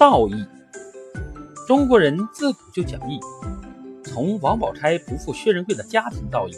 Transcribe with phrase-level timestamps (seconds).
[0.00, 0.46] 道义，
[1.68, 3.20] 中国人自古就讲义，
[4.02, 6.52] 从王宝钗不负薛仁贵的家庭道义，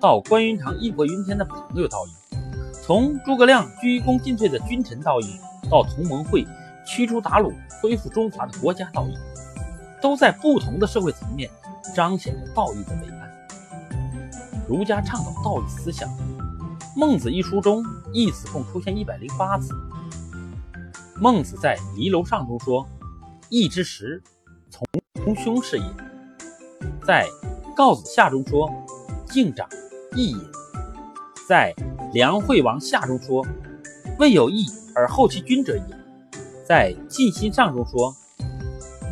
[0.00, 2.36] 到关云长义薄云天的朋友道义，
[2.82, 5.38] 从诸葛亮鞠躬尽瘁的君臣道义，
[5.70, 6.44] 到同盟会
[6.84, 9.14] 驱除鞑虏、恢复中华的国家道义，
[10.02, 11.48] 都在不同的社会层面
[11.94, 13.30] 彰显着道义的伟岸。
[14.68, 16.08] 儒家倡导道义思想，
[16.96, 19.72] 《孟子》一书中义字共出现一百零八次。
[21.22, 22.88] 孟子在《离楼上》中说
[23.50, 24.22] ：“义之实，
[25.22, 25.84] 从兄是也。”
[27.06, 27.26] 在
[27.74, 28.72] 《告子下》中说
[29.28, 29.68] ：“敬长，
[30.16, 30.38] 义也。”
[31.46, 31.74] 在
[32.14, 33.46] 《梁惠王下》中说
[34.18, 35.84] ：“未有义而后其君者也。”
[36.66, 38.16] 在《尽心上》中说：“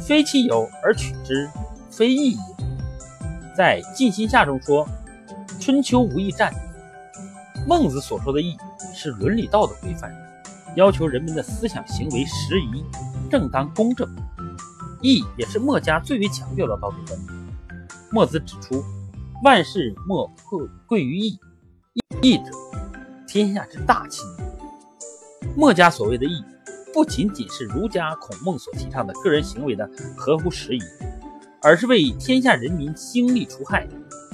[0.01, 1.51] 非其有而取之，
[1.91, 2.38] 非义也。”
[3.55, 4.88] 在《尽心下》中说
[5.61, 6.55] ：“春秋无义战。”
[7.69, 8.57] 孟子所说的义
[8.95, 10.11] 是伦理道德规范。
[10.78, 12.84] 要求人们的思想行为时宜、
[13.28, 14.09] 正当、公正。
[15.02, 17.88] 义也是墨家最为强调的道德观念。
[18.12, 18.85] 墨子指出，
[19.43, 21.37] 万事莫贵贵于义，
[22.23, 22.45] 义者，
[23.26, 24.23] 天下之大器。
[25.57, 26.45] 墨家所谓的义，
[26.95, 30.80] 不仅仅是儒家孔孟所提倡的个人行为的合乎时宜，
[31.60, 33.85] 而是为天下人民兴利除害，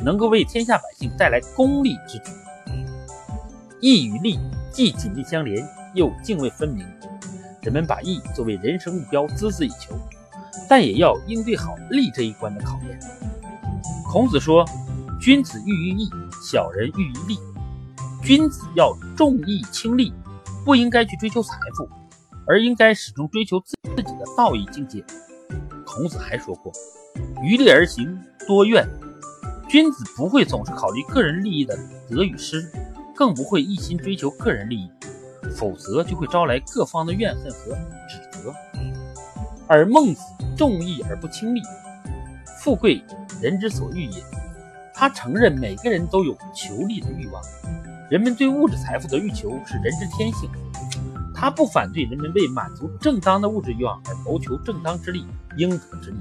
[0.05, 2.31] 能够为天下百姓带来功利之举。
[3.81, 4.39] 义与利
[4.71, 5.67] 既紧密相连。
[5.95, 6.85] 又泾渭分明，
[7.63, 9.97] 人们把义作为人生目标，孜孜以求，
[10.69, 12.99] 但也要应对好利这一关的考验。
[14.11, 14.65] 孔子说
[15.21, 16.11] ：“君子喻于义，
[16.43, 17.39] 小人喻于利。
[18.23, 20.13] 君子要重义轻利，
[20.65, 21.89] 不应该去追求财富，
[22.47, 25.05] 而应该始终追求自自己的道义境界。”
[25.87, 26.73] 孔子还说过
[27.43, 28.85] ：“于利而行，多怨。”
[29.69, 31.77] 君子不会总是考虑个人利益的
[32.09, 32.65] 得与失，
[33.15, 34.91] 更不会一心追求个人利益。
[35.51, 37.75] 否则就会招来各方的怨恨和
[38.09, 38.55] 指责。
[39.67, 40.21] 而孟子
[40.57, 41.63] 重义而不轻利，
[42.61, 43.03] 富贵
[43.41, 44.23] 人之所欲也。
[44.95, 47.43] 他承认每个人都有求利的欲望，
[48.11, 50.49] 人们对物质财富的欲求是人之天性。
[51.35, 55.27] 他不反对人们为满足正当的物质欲望而谋求正当之利、
[55.57, 56.17] 应得之利，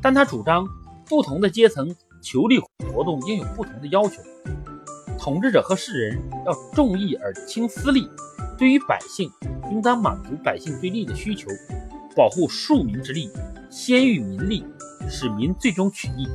[0.00, 0.64] 但他主张
[1.08, 4.22] 不同的阶层求利活动应有不同的要求。
[5.22, 8.10] 统治者和世人要重义而轻私利，
[8.58, 9.30] 对于百姓，
[9.70, 11.46] 应当满足百姓对利的需求，
[12.16, 13.30] 保护庶民之利，
[13.70, 14.66] 先育民利，
[15.08, 16.28] 使民最终取义。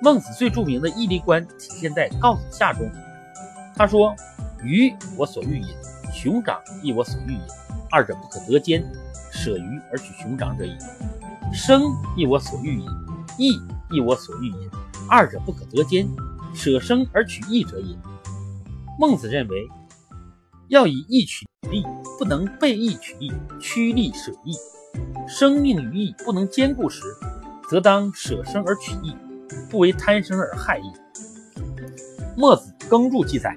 [0.00, 2.88] 孟子最著名的义利观体现在《告子下》中，
[3.74, 4.14] 他说
[4.62, 5.66] ：“鱼我所欲也，
[6.12, 7.40] 熊掌亦我所欲也，
[7.90, 8.80] 二者不可得兼，
[9.32, 10.78] 舍鱼而取熊掌者也。
[11.52, 11.82] 生
[12.16, 12.86] 亦我所欲也，
[13.38, 13.60] 义
[13.90, 14.70] 亦我所欲也，
[15.10, 16.08] 二者不可得兼。”
[16.54, 17.96] 舍生而取义者也。
[18.98, 19.68] 孟子认为，
[20.68, 21.84] 要以义取利，
[22.18, 24.54] 不能背义取利，趋利舍义。
[25.28, 27.02] 生命与义不能兼顾时，
[27.68, 29.14] 则当舍生而取义，
[29.70, 30.92] 不为贪生而害义。
[32.36, 33.56] 墨子耕注记载，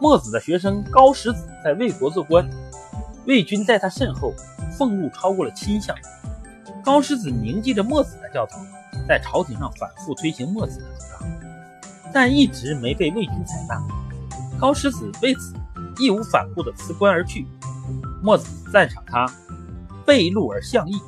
[0.00, 2.48] 墨子的学生高石子在魏国做官，
[3.26, 4.34] 魏军在他身后，
[4.76, 5.96] 俸禄超过了亲相。
[6.84, 8.58] 高石子铭记着墨子的教导，
[9.08, 11.45] 在朝廷上反复推行墨子的主张。
[12.18, 13.78] 但一直没被魏军采纳，
[14.58, 15.52] 高石子为此
[15.98, 17.46] 义无反顾地辞官而去。
[18.22, 19.30] 墨子赞赏他
[20.06, 20.98] 背路而向义。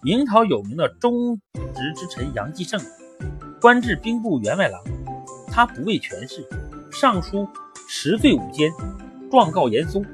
[0.00, 1.36] 明朝有名的忠
[1.74, 2.80] 直之臣杨继盛，
[3.60, 4.80] 官至兵部员外郎，
[5.48, 6.48] 他不畏权势，
[6.92, 7.48] 上书
[7.88, 8.70] 十罪五奸，
[9.28, 10.06] 状告严嵩，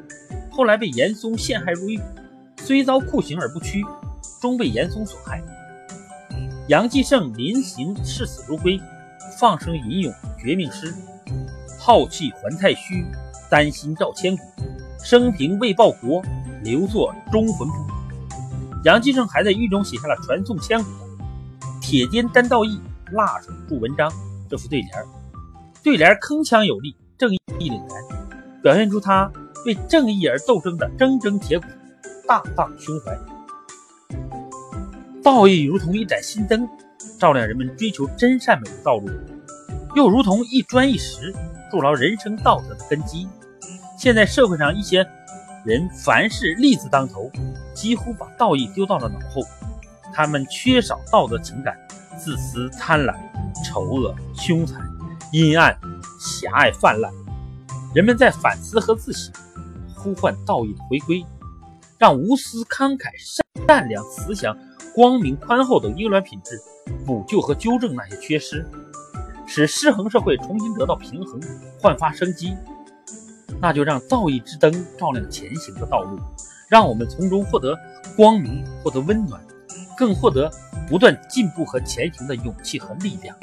[0.50, 2.00] 后来被严嵩陷害入狱，
[2.56, 3.84] 虽遭酷刑而不屈，
[4.40, 5.42] 终被严嵩所害。
[6.68, 8.80] 杨继盛临行视死如归。
[9.38, 10.92] 放声吟咏绝命诗
[11.78, 13.06] ：“浩气还太虚，
[13.48, 14.42] 丹心照千古。
[15.04, 16.20] 生平未报国，
[16.64, 17.74] 留作忠魂谱。”
[18.84, 21.24] 杨继盛还在狱中写下了传颂千古的
[21.80, 22.80] “铁肩担道义，
[23.12, 24.12] 辣手著文章”
[24.50, 24.92] 这副对联
[25.84, 29.30] 对联铿锵有力，正义凛然，表现出他
[29.66, 31.66] 为正义而斗争的铮铮铁骨、
[32.26, 33.16] 大大胸怀。
[35.28, 36.66] 道义如同一盏心灯。
[37.18, 39.10] 照亮人们追求真善美的道路，
[39.94, 41.34] 又如同一砖一石，
[41.70, 43.28] 筑牢人生道德的根基。
[43.98, 45.06] 现在社会上一些
[45.66, 47.30] 人凡事利字当头，
[47.74, 49.42] 几乎把道义丢到了脑后。
[50.14, 51.76] 他们缺少道德情感，
[52.16, 53.14] 自私、贪婪、
[53.66, 54.80] 丑恶、凶残、
[55.30, 55.78] 阴暗、
[56.18, 57.12] 狭隘泛滥。
[57.94, 59.30] 人们在反思和自省，
[59.94, 61.22] 呼唤道义的回归，
[61.98, 63.10] 让无私、慷慨、
[63.66, 64.56] 善良、慈祥。
[64.98, 66.60] 光明宽厚等优良品质，
[67.06, 68.66] 补救和纠正那些缺失，
[69.46, 71.40] 使失衡社会重新得到平衡，
[71.80, 72.56] 焕发生机。
[73.60, 76.18] 那就让道义之灯照亮前行的道路，
[76.68, 77.78] 让我们从中获得
[78.16, 79.40] 光明，获得温暖，
[79.96, 80.50] 更获得
[80.88, 83.36] 不断进步和前行的勇气和力量。